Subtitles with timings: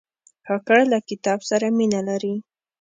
[0.45, 2.35] کاکړ له کتاب سره مینه لري.